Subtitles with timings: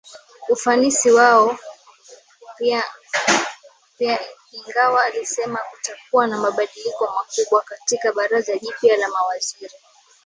[0.49, 1.57] ufanisi wao
[3.97, 9.73] piaIngawa alisema kutakuwa na mabadiliko makubwa katika baraza jipya la mawaziri